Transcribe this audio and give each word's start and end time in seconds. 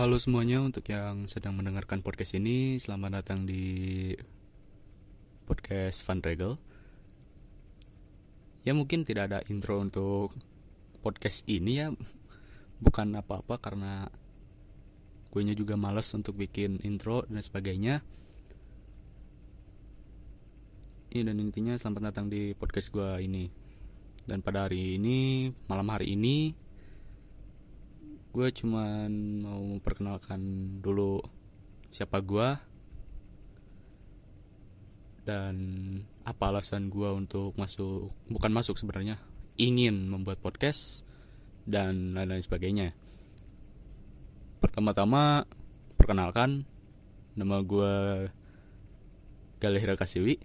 Halo 0.00 0.16
semuanya 0.16 0.64
untuk 0.64 0.88
yang 0.88 1.28
sedang 1.28 1.60
mendengarkan 1.60 2.00
podcast 2.00 2.32
ini 2.32 2.80
Selamat 2.80 3.20
datang 3.20 3.44
di 3.44 4.08
podcast 5.44 6.00
Van 6.08 6.24
Regel 6.24 6.56
Ya 8.64 8.72
mungkin 8.72 9.04
tidak 9.04 9.28
ada 9.28 9.44
intro 9.52 9.76
untuk 9.76 10.32
podcast 11.04 11.44
ini 11.44 11.84
ya. 11.84 11.92
Bukan 12.80 13.12
apa-apa 13.12 13.60
karena 13.60 14.08
gue 15.36 15.44
juga 15.52 15.76
males 15.76 16.08
untuk 16.16 16.32
bikin 16.32 16.80
intro 16.80 17.28
dan 17.28 17.44
sebagainya. 17.44 18.00
Ini 21.12 21.28
dan 21.28 21.36
intinya 21.44 21.76
selamat 21.76 22.08
datang 22.08 22.32
di 22.32 22.56
podcast 22.56 22.88
gue 22.88 23.20
ini. 23.20 23.52
Dan 24.24 24.40
pada 24.40 24.64
hari 24.64 24.96
ini, 24.96 25.52
malam 25.68 25.92
hari 25.92 26.16
ini 26.16 26.69
gue 28.30 28.48
cuman 28.54 29.10
mau 29.42 29.58
memperkenalkan 29.58 30.38
dulu 30.78 31.18
siapa 31.90 32.22
gue 32.22 32.48
dan 35.26 35.56
apa 36.22 36.54
alasan 36.54 36.86
gue 36.94 37.10
untuk 37.10 37.58
masuk 37.58 38.14
bukan 38.30 38.54
masuk 38.54 38.78
sebenarnya 38.78 39.18
ingin 39.58 40.06
membuat 40.06 40.38
podcast 40.38 41.02
dan 41.66 42.16
lain-lain 42.16 42.40
sebagainya. 42.40 42.94
Pertama-tama 44.62 45.44
perkenalkan 45.98 46.64
nama 47.34 47.60
gue 47.60 47.94
Galihra 49.60 49.98
Kasiwi. 49.98 50.38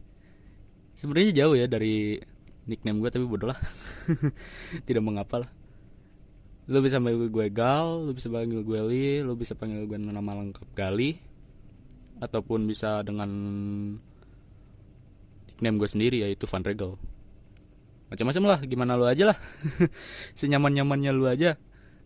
Sebenarnya 0.98 1.46
jauh 1.46 1.56
ya 1.56 1.70
dari 1.70 2.20
nickname 2.66 3.00
gue 3.00 3.10
tapi 3.14 3.26
bodoh 3.30 3.54
lah. 3.54 3.60
Tidak 4.88 5.04
mengapa 5.06 5.46
lah 5.46 5.65
lu 6.66 6.82
bisa 6.82 6.98
panggil 6.98 7.30
gue 7.30 7.48
Gal, 7.54 8.10
lu 8.10 8.12
bisa 8.18 8.26
panggil 8.26 8.66
gue 8.66 8.80
Li, 8.90 9.22
lu 9.22 9.38
bisa 9.38 9.54
panggil 9.54 9.86
gue 9.86 9.98
nama 10.02 10.34
lengkap 10.34 10.74
Gali, 10.74 11.14
ataupun 12.18 12.66
bisa 12.66 13.06
dengan 13.06 13.30
nickname 15.46 15.78
gue 15.78 15.90
sendiri 15.90 16.18
yaitu 16.26 16.50
Van 16.50 16.66
Regel. 16.66 16.98
Macam-macam 18.10 18.44
lah, 18.50 18.60
gimana 18.66 18.98
lu 18.98 19.06
aja 19.06 19.34
lah. 19.34 19.38
Senyaman-nyamannya 20.40 21.12
lu 21.14 21.26
aja. 21.30 21.58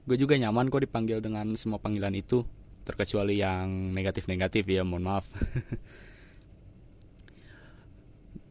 Gue 0.04 0.16
juga 0.20 0.36
nyaman 0.36 0.68
kok 0.68 0.84
dipanggil 0.84 1.23
dengan 1.23 1.56
semua 1.56 1.80
panggilan 1.80 2.16
itu, 2.16 2.44
terkecuali 2.84 3.40
yang 3.40 3.96
negatif-negatif 3.96 4.68
ya, 4.68 4.84
mohon 4.84 5.08
maaf. 5.08 5.28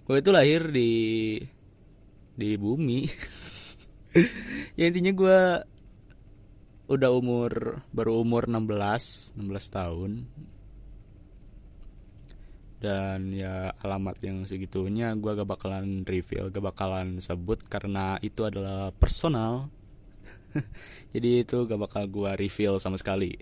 gue 0.09 0.17
itu 0.17 0.31
lahir 0.33 0.73
di 0.73 0.91
di 2.39 2.57
bumi. 2.57 3.05
ya 4.79 4.89
intinya 4.89 5.13
gue 5.13 5.39
udah 6.89 7.13
umur 7.13 7.85
baru 7.93 8.25
umur 8.25 8.49
16 8.49 9.37
16 9.37 9.77
tahun. 9.77 10.13
Dan 12.79 13.35
ya 13.35 13.75
alamat 13.83 14.23
yang 14.23 14.47
segitunya 14.47 15.13
gue 15.19 15.35
gak 15.35 15.51
bakalan 15.51 16.07
reveal 16.07 16.49
gak 16.49 16.63
bakalan 16.63 17.21
sebut 17.21 17.61
karena 17.69 18.17
itu 18.25 18.49
adalah 18.49 18.89
personal. 18.97 19.69
Jadi 21.13 21.45
itu 21.45 21.69
gak 21.69 21.81
bakal 21.81 22.09
gue 22.09 22.31
reveal 22.41 22.81
sama 22.81 22.97
sekali. 22.97 23.37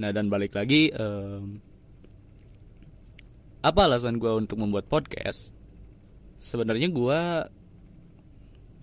Nah 0.00 0.10
dan 0.10 0.32
balik 0.32 0.56
lagi 0.56 0.88
um, 0.96 1.60
apa 3.60 3.80
alasan 3.84 4.16
gue 4.16 4.32
untuk 4.32 4.56
membuat 4.56 4.88
podcast? 4.88 5.52
Sebenarnya 6.40 6.88
gue 6.88 7.20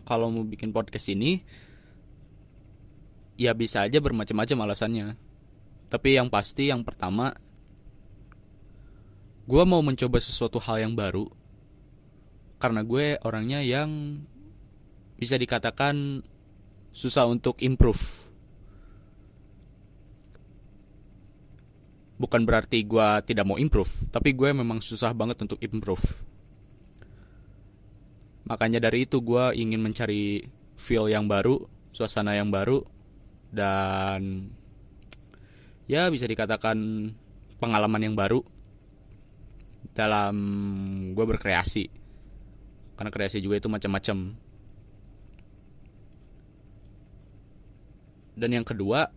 kalau 0.06 0.28
mau 0.30 0.44
bikin 0.44 0.70
podcast 0.76 1.10
ini 1.10 1.42
ya 3.42 3.58
bisa 3.58 3.90
aja 3.90 3.98
bermacam-macam 3.98 4.70
alasannya. 4.70 5.18
Tapi 5.90 6.14
yang 6.14 6.30
pasti 6.30 6.70
yang 6.70 6.86
pertama, 6.86 7.34
gue 9.50 9.64
mau 9.66 9.82
mencoba 9.82 10.22
sesuatu 10.22 10.62
hal 10.62 10.86
yang 10.86 10.94
baru. 10.94 11.26
Karena 12.62 12.86
gue 12.86 13.18
orangnya 13.26 13.66
yang 13.66 14.22
bisa 15.18 15.42
dikatakan 15.42 16.22
susah 16.94 17.26
untuk 17.26 17.58
improve. 17.66 18.30
Bukan 22.22 22.46
berarti 22.46 22.86
gue 22.86 23.10
tidak 23.26 23.50
mau 23.50 23.58
improve, 23.58 23.90
tapi 24.14 24.38
gue 24.38 24.54
memang 24.54 24.78
susah 24.78 25.10
banget 25.18 25.42
untuk 25.42 25.58
improve. 25.66 26.06
Makanya 28.46 28.78
dari 28.78 29.10
itu 29.10 29.18
gue 29.26 29.58
ingin 29.58 29.82
mencari 29.82 30.46
feel 30.78 31.10
yang 31.10 31.26
baru, 31.26 31.66
suasana 31.90 32.38
yang 32.38 32.54
baru, 32.54 32.86
dan 33.52 34.48
ya 35.92 36.08
bisa 36.08 36.24
dikatakan 36.24 37.12
pengalaman 37.60 38.02
yang 38.02 38.16
baru 38.16 38.40
dalam 39.92 40.36
gue 41.12 41.26
berkreasi. 41.28 41.92
Karena 42.96 43.12
kreasi 43.12 43.44
juga 43.44 43.60
itu 43.60 43.68
macam-macam. 43.68 44.18
Dan 48.40 48.50
yang 48.56 48.66
kedua 48.66 49.12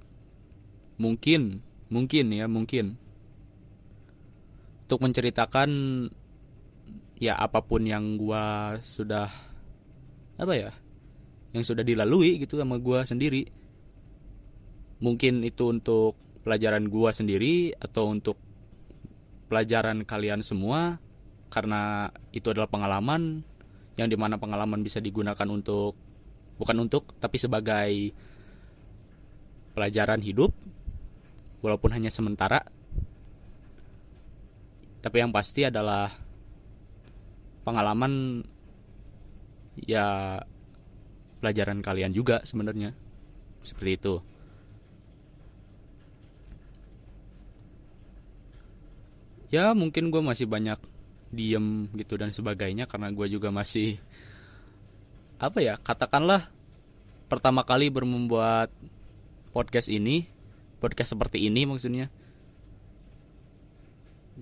mungkin 0.99 1.63
mungkin 1.89 2.27
ya 2.35 2.51
mungkin. 2.51 2.99
Untuk 4.85 5.01
menceritakan 5.01 5.71
ya 7.17 7.39
apa 7.39 7.63
pun 7.65 7.87
yang 7.87 8.21
gue 8.21 8.45
sudah 8.85 9.31
apa 10.35 10.53
ya 10.59 10.75
yang 11.55 11.63
sudah 11.63 11.87
dilalui 11.87 12.43
gitu 12.43 12.59
sama 12.59 12.77
gue 12.83 13.01
sendiri 13.07 13.47
mungkin 15.05 15.45
itu 15.45 15.69
untuk 15.69 16.17
pelajaran 16.49 16.89
gua 16.89 17.13
sendiri 17.13 17.77
atau 17.77 18.09
untuk 18.09 18.41
pelajaran 19.53 20.09
kalian 20.09 20.41
semua 20.41 20.97
karena 21.53 22.09
itu 22.33 22.49
adalah 22.49 22.73
pengalaman 22.73 23.45
yang 24.01 24.09
di 24.09 24.17
mana 24.17 24.41
pengalaman 24.41 24.81
bisa 24.81 24.99
digunakan 25.05 25.45
untuk 25.53 25.93
bukan 26.57 26.89
untuk 26.89 27.13
tapi 27.21 27.37
sebagai 27.37 28.17
pelajaran 29.77 30.25
hidup 30.25 30.57
walaupun 31.61 31.93
hanya 31.93 32.09
sementara. 32.09 32.65
Tapi 35.05 35.21
yang 35.21 35.37
pasti 35.37 35.69
adalah 35.69 36.09
pengalaman 37.61 38.41
ya 39.85 40.41
pelajaran 41.45 41.85
kalian 41.85 42.17
juga 42.17 42.41
sebenarnya. 42.49 42.97
Seperti 43.61 43.93
itu 44.01 44.15
ya 49.55 49.71
mungkin 49.71 50.11
gue 50.11 50.19
masih 50.19 50.51
banyak 50.51 50.83
diem 51.31 51.87
gitu 51.95 52.19
dan 52.19 52.35
sebagainya 52.35 52.91
karena 52.91 53.15
gue 53.15 53.27
juga 53.31 53.55
masih 53.55 54.03
apa 55.39 55.63
ya 55.63 55.79
katakanlah 55.79 56.51
pertama 57.31 57.63
kali 57.63 57.91
bermembuat 57.91 58.71
podcast 59.55 59.87
ini 59.87 60.35
podcast 60.85 61.17
seperti 61.17 61.49
ini 61.49 61.65
maksudnya. 61.65 62.13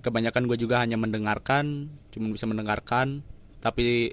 Kebanyakan 0.02 0.50
gue 0.50 0.58
juga 0.58 0.82
hanya 0.82 0.98
mendengarkan 0.98 1.92
cuma 2.10 2.34
bisa 2.34 2.50
mendengarkan 2.50 3.22
tapi 3.62 4.10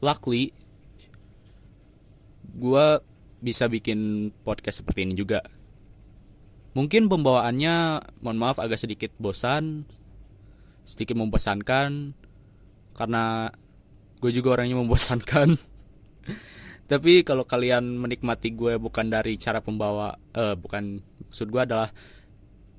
luckily 0.00 0.56
gue 2.54 2.86
bisa 3.44 3.68
bikin 3.68 4.30
podcast 4.40 4.80
seperti 4.80 5.04
ini 5.04 5.12
juga. 5.12 5.44
Mungkin 6.72 7.12
pembawaannya 7.12 7.74
mohon 8.24 8.38
maaf 8.40 8.56
agak 8.56 8.80
sedikit 8.80 9.12
bosan 9.20 9.84
sedikit 10.84 11.16
membosankan 11.16 12.12
karena 12.94 13.50
gue 14.20 14.30
juga 14.30 14.60
orangnya 14.60 14.78
membosankan. 14.80 15.56
Tapi 16.90 17.24
kalau 17.24 17.48
kalian 17.48 17.96
menikmati 17.96 18.52
gue 18.52 18.76
bukan 18.76 19.08
dari 19.08 19.40
cara 19.40 19.64
pembawa 19.64 20.12
eh 20.36 20.52
bukan 20.56 21.00
maksud 21.28 21.48
gue 21.48 21.62
adalah 21.64 21.88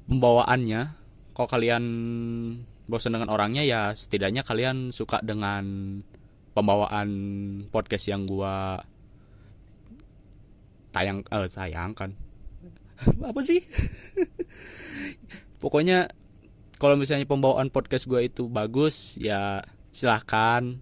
pembawaannya. 0.09 0.81
Kalau 1.35 1.49
kalian 1.49 1.83
bosan 2.85 3.17
dengan 3.17 3.33
orangnya 3.33 3.65
ya 3.65 3.91
setidaknya 3.91 4.45
kalian 4.45 4.93
suka 4.93 5.19
dengan 5.25 5.99
pembawaan 6.55 7.09
podcast 7.73 8.07
yang 8.07 8.29
gue 8.29 8.55
tayang 10.95 11.25
eh 11.27 11.49
tayangkan. 11.51 12.15
Apa 13.29 13.41
sih? 13.43 13.59
Pokoknya 15.59 16.07
kalau 16.75 16.99
misalnya 16.99 17.27
pembawaan 17.27 17.71
podcast 17.71 18.07
gue 18.07 18.27
itu 18.27 18.47
bagus 18.51 19.15
ya 19.15 19.63
silahkan 19.95 20.75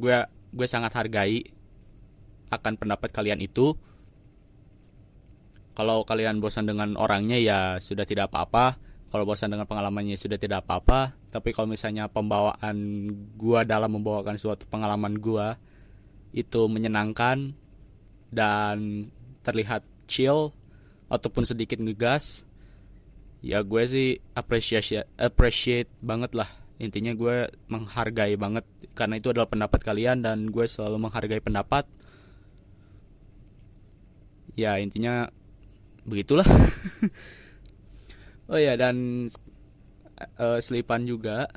gue 0.00 0.16
gue 0.52 0.66
sangat 0.68 0.92
hargai 0.96 1.44
akan 2.52 2.76
pendapat 2.76 3.08
kalian 3.08 3.40
itu. 3.40 3.72
Kalau 5.72 6.04
kalian 6.04 6.44
bosan 6.44 6.68
dengan 6.68 7.00
orangnya 7.00 7.40
ya 7.40 7.58
sudah 7.80 8.04
tidak 8.04 8.28
apa-apa. 8.28 8.76
Kalau 9.08 9.24
bosan 9.24 9.56
dengan 9.56 9.64
pengalamannya 9.64 10.20
sudah 10.20 10.36
tidak 10.36 10.68
apa-apa. 10.68 11.16
Tapi 11.32 11.56
kalau 11.56 11.72
misalnya 11.72 12.12
pembawaan 12.12 12.76
gue 13.40 13.60
dalam 13.64 13.96
membawakan 13.96 14.36
suatu 14.36 14.68
pengalaman 14.68 15.16
gue 15.16 15.56
itu 16.36 16.68
menyenangkan 16.68 17.56
dan 18.28 19.08
terlihat 19.40 19.84
chill 20.08 20.52
ataupun 21.08 21.48
sedikit 21.48 21.80
ngegas 21.80 22.44
ya 23.42 23.60
gue 23.66 23.82
sih 23.84 24.08
appreciate 24.38 25.10
appreciate 25.18 25.90
banget 25.98 26.32
lah. 26.38 26.48
Intinya 26.78 27.14
gue 27.14 27.50
menghargai 27.70 28.34
banget 28.38 28.64
karena 28.94 29.18
itu 29.18 29.30
adalah 29.30 29.50
pendapat 29.50 29.82
kalian 29.82 30.22
dan 30.22 30.48
gue 30.48 30.66
selalu 30.66 31.10
menghargai 31.10 31.42
pendapat. 31.42 31.84
Ya 34.54 34.78
intinya 34.78 35.28
begitulah. 36.06 36.46
Oh 38.52 38.60
ya 38.60 38.76
dan 38.76 39.30
uh, 40.36 40.60
selipan 40.60 41.08
juga. 41.08 41.48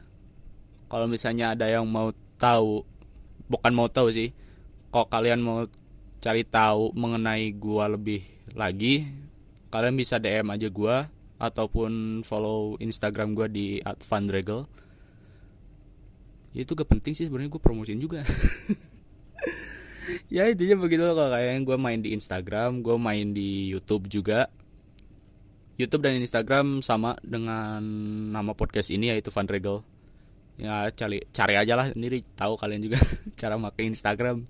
Kalau 0.88 1.12
misalnya 1.12 1.52
ada 1.52 1.68
yang 1.68 1.84
mau 1.84 2.16
tahu 2.40 2.88
bukan 3.52 3.74
mau 3.76 3.92
tahu 3.92 4.16
sih. 4.16 4.32
Kalau 4.96 5.04
kalian 5.12 5.44
mau 5.44 5.68
cari 6.24 6.48
tahu 6.48 6.96
mengenai 6.96 7.52
gua 7.52 7.92
lebih 7.92 8.24
lagi 8.58 9.06
kalian 9.70 9.94
bisa 9.94 10.18
DM 10.18 10.50
aja 10.50 10.72
gua 10.74 11.06
ataupun 11.38 12.24
follow 12.24 12.80
Instagram 12.80 13.36
gua 13.36 13.48
di 13.52 13.84
@fundregel 14.00 14.68
ya 16.56 16.64
itu 16.64 16.72
gak 16.72 16.88
penting 16.88 17.12
sih 17.12 17.28
sebenarnya 17.28 17.52
gue 17.52 17.60
promosiin 17.62 18.00
juga. 18.00 18.24
Ya 20.30 20.46
intinya 20.50 20.78
begitu 20.86 21.02
kalau 21.02 21.30
kalian 21.34 21.66
gue 21.66 21.78
main 21.78 22.00
di 22.02 22.14
Instagram 22.14 22.86
gue 22.86 22.98
main 22.98 23.34
di 23.34 23.74
YouTube 23.74 24.06
juga. 24.06 24.50
YouTube 25.76 26.08
dan 26.08 26.22
Instagram 26.22 26.80
sama 26.80 27.20
dengan 27.20 27.84
nama 28.32 28.56
podcast 28.56 28.96
ini 28.96 29.12
yaitu 29.12 29.28
Fundregel 29.28 29.84
ya 30.56 30.88
cari 30.96 31.20
cari 31.36 31.54
aja 31.60 31.74
lah 31.76 31.92
sendiri. 31.92 32.24
Tahu 32.38 32.54
kalian 32.56 32.82
juga 32.86 33.02
cara 33.40 33.60
pakai 33.60 33.84
Instagram. 33.92 34.46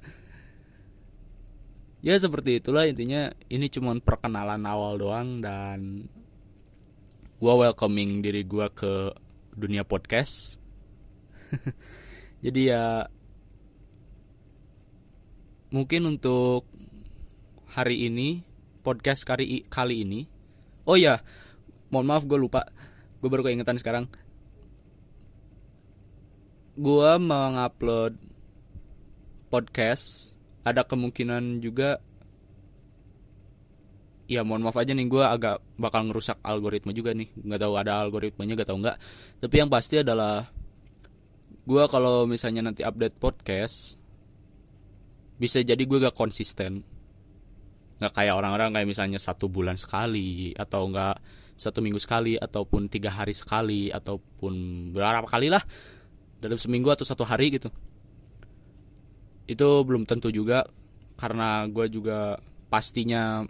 Ya 2.06 2.14
seperti 2.22 2.62
itulah 2.62 2.86
intinya. 2.86 3.34
Ini 3.50 3.66
cuma 3.74 3.98
perkenalan 3.98 4.62
awal 4.68 5.02
doang 5.02 5.42
dan 5.42 6.06
gue 7.36 7.52
welcoming 7.52 8.24
diri 8.24 8.48
gue 8.48 8.64
ke 8.72 9.12
dunia 9.52 9.84
podcast. 9.84 10.56
Jadi 12.46 12.72
ya 12.72 13.12
mungkin 15.68 16.16
untuk 16.16 16.64
hari 17.76 18.08
ini 18.08 18.40
podcast 18.88 19.28
kali 19.28 19.68
kali 19.68 20.08
ini. 20.08 20.32
Oh 20.88 20.96
ya 20.96 21.20
mohon 21.92 22.08
maaf 22.08 22.24
gue 22.24 22.40
lupa. 22.40 22.72
Gue 23.20 23.28
baru 23.28 23.44
keingetan 23.44 23.84
sekarang. 23.84 24.08
Gue 26.80 27.12
mengupload 27.20 28.16
podcast. 29.52 30.32
Ada 30.64 30.88
kemungkinan 30.88 31.60
juga 31.60 32.00
ya 34.26 34.42
mohon 34.42 34.66
maaf 34.66 34.78
aja 34.82 34.94
nih 34.98 35.06
gue 35.06 35.22
agak 35.22 35.62
bakal 35.78 36.10
ngerusak 36.10 36.42
algoritma 36.42 36.92
juga 36.92 37.14
nih. 37.14 37.30
Nggak 37.34 37.62
tahu 37.62 37.74
ada 37.78 37.92
algoritmanya 38.02 38.54
nggak 38.58 38.70
tahu 38.70 38.80
nggak. 38.82 38.98
Tapi 39.42 39.56
yang 39.56 39.70
pasti 39.70 40.02
adalah 40.02 40.50
gue 41.66 41.84
kalau 41.90 42.30
misalnya 42.30 42.66
nanti 42.66 42.82
update 42.86 43.18
podcast 43.18 43.98
bisa 45.36 45.62
jadi 45.62 45.80
gue 45.80 46.00
gak 46.00 46.16
konsisten. 46.16 46.82
Nggak 48.02 48.14
kayak 48.14 48.34
orang-orang 48.38 48.70
kayak 48.74 48.88
misalnya 48.90 49.20
satu 49.22 49.48
bulan 49.48 49.78
sekali 49.78 50.52
atau 50.56 50.90
nggak 50.90 51.16
satu 51.56 51.80
minggu 51.80 52.00
sekali 52.02 52.36
ataupun 52.36 52.92
tiga 52.92 53.16
hari 53.16 53.32
sekali 53.32 53.88
ataupun 53.88 54.54
berapa 54.92 55.24
kali 55.24 55.48
lah 55.48 55.64
dalam 56.44 56.60
seminggu 56.60 56.92
atau 56.92 57.08
satu 57.08 57.24
hari 57.24 57.56
gitu. 57.56 57.72
Itu 59.48 59.86
belum 59.86 60.04
tentu 60.04 60.34
juga 60.34 60.68
karena 61.16 61.64
gue 61.72 61.88
juga 61.88 62.36
pastinya 62.68 63.48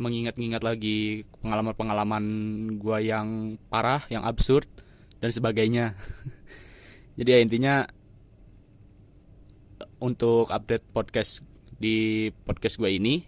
mengingat-ingat 0.00 0.64
lagi 0.64 1.28
pengalaman-pengalaman 1.44 2.24
gue 2.80 2.98
yang 3.04 3.60
parah, 3.68 4.00
yang 4.08 4.24
absurd 4.24 4.64
dan 5.20 5.30
sebagainya. 5.30 5.92
Jadi 7.20 7.28
ya 7.28 7.38
intinya 7.44 7.74
untuk 10.00 10.48
update 10.48 10.88
podcast 10.96 11.44
di 11.76 12.28
podcast 12.48 12.80
gue 12.80 12.88
ini 12.96 13.20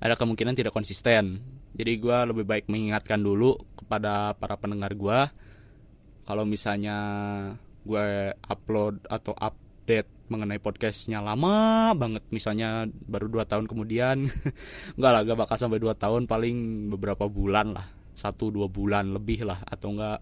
ada 0.00 0.16
kemungkinan 0.16 0.56
tidak 0.56 0.72
konsisten. 0.72 1.44
Jadi 1.76 1.92
gue 2.00 2.18
lebih 2.32 2.48
baik 2.48 2.72
mengingatkan 2.72 3.20
dulu 3.20 3.60
kepada 3.76 4.32
para 4.40 4.56
pendengar 4.56 4.96
gue 4.96 5.20
kalau 6.24 6.48
misalnya 6.48 6.96
gue 7.84 8.32
upload 8.48 9.04
atau 9.06 9.36
update 9.36 10.15
mengenai 10.28 10.58
podcastnya 10.58 11.22
lama 11.22 11.92
banget. 11.94 12.22
Misalnya 12.30 12.86
baru 13.06 13.30
dua 13.30 13.44
tahun 13.46 13.70
kemudian. 13.70 14.26
Nggak 14.98 15.10
lah 15.12 15.20
gak 15.22 15.38
bakal 15.38 15.56
sampai 15.56 15.78
dua 15.78 15.94
tahun 15.94 16.26
paling 16.26 16.88
beberapa 16.92 17.26
bulan 17.30 17.76
lah. 17.76 17.86
Satu 18.16 18.48
dua 18.48 18.66
bulan 18.66 19.12
lebih 19.12 19.44
lah 19.44 19.60
atau 19.68 19.92
enggak 19.92 20.18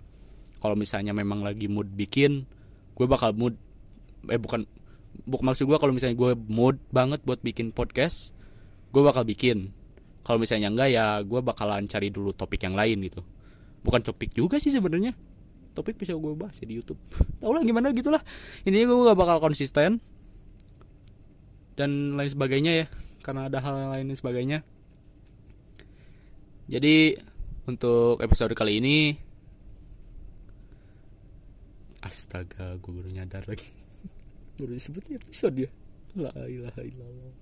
kalau 0.58 0.74
misalnya 0.74 1.12
memang 1.12 1.44
lagi 1.44 1.68
mood 1.68 1.92
bikin 1.92 2.48
gue 2.96 3.06
bakal 3.06 3.36
mood 3.36 3.54
eh 4.32 4.40
bukan 4.40 4.64
bukan 5.28 5.44
maksud 5.44 5.68
gue 5.68 5.76
kalau 5.76 5.92
misalnya 5.92 6.16
gue 6.16 6.32
mood 6.48 6.80
banget 6.88 7.20
buat 7.22 7.38
bikin 7.44 7.70
podcast 7.70 8.34
gue 8.94 9.02
bakal 9.02 9.26
bikin. 9.26 9.74
Kalau 10.24 10.40
misalnya 10.40 10.72
enggak 10.72 10.88
ya 10.94 11.20
gue 11.20 11.40
bakalan 11.42 11.84
cari 11.90 12.08
dulu 12.08 12.32
topik 12.32 12.62
yang 12.62 12.78
lain 12.78 13.02
gitu. 13.04 13.20
Bukan 13.84 14.00
topik 14.00 14.32
juga 14.32 14.56
sih 14.56 14.72
sebenarnya 14.72 15.12
topik 15.74 15.98
bisa 15.98 16.14
gue 16.14 16.32
bahas 16.38 16.54
ya 16.62 16.66
di 16.70 16.78
YouTube. 16.78 16.98
Tau 17.42 17.50
lah 17.50 17.60
gimana 17.66 17.90
gitulah. 17.90 18.22
Ini 18.62 18.86
gue 18.86 18.96
gak 19.10 19.18
bakal 19.18 19.42
konsisten 19.42 19.98
dan 21.74 22.14
lain 22.14 22.30
sebagainya 22.30 22.72
ya 22.72 22.86
karena 23.26 23.50
ada 23.50 23.58
hal 23.58 23.74
lain 23.98 24.14
dan 24.14 24.16
sebagainya. 24.16 24.58
Jadi 26.70 27.18
untuk 27.66 28.22
episode 28.22 28.54
kali 28.54 28.80
ini 28.80 28.96
astaga 32.00 32.78
gue 32.78 32.92
baru 32.94 33.10
nyadar 33.10 33.44
lagi. 33.50 33.68
Baru 34.60 34.70
disebutnya 34.70 35.18
episode 35.18 35.66
ya? 35.66 35.70
La 36.14 36.30
ilaha 36.46 36.78
illallah. 36.78 37.32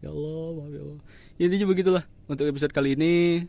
Ya 0.00 0.08
Allah 0.08 0.48
maaf 0.56 0.72
ya 0.72 0.82
Allah. 0.88 1.00
Ya, 1.36 1.44
intinya 1.52 1.66
begitulah. 1.68 2.04
Untuk 2.24 2.48
episode 2.48 2.72
kali 2.72 2.96
ini 2.96 3.44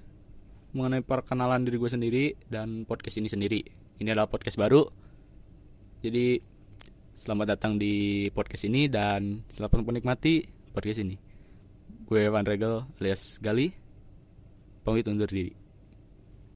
mengenai 0.75 0.99
perkenalan 1.05 1.63
diri 1.63 1.79
gue 1.79 1.87
sendiri 1.87 2.25
dan 2.51 2.83
podcast 2.83 3.15
ini 3.23 3.31
sendiri 3.31 3.86
ini 3.97 4.13
adalah 4.13 4.29
podcast 4.29 4.57
baru. 4.57 4.85
Jadi 6.05 6.37
selamat 7.17 7.57
datang 7.57 7.81
di 7.81 8.27
podcast 8.29 8.69
ini 8.69 8.85
dan 8.85 9.41
selamat 9.49 9.81
menikmati 9.81 10.45
podcast 10.73 11.01
ini. 11.01 11.17
Gue 12.05 12.29
Van 12.29 12.45
Regel 12.45 12.85
alias 13.01 13.41
Gali. 13.41 13.73
Pamit 14.85 15.09
undur 15.09 15.27
diri. 15.27 15.66